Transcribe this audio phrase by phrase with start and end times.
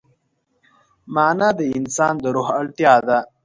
[1.13, 3.19] معنی د انسان د روح اړتیا ده.